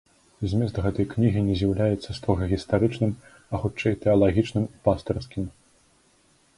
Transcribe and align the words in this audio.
Змест 0.53 0.75
гэтай 0.85 1.05
кнігі 1.11 1.43
не 1.49 1.57
з'яўляецца 1.59 2.17
строга 2.21 2.49
гістарычным, 2.55 3.11
а 3.53 3.63
хутчэй 3.67 3.93
тэалагічным 4.07 4.63
і 4.73 4.87
пастырскім. 4.89 5.43